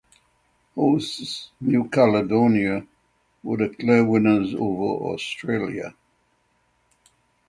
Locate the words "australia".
5.13-5.93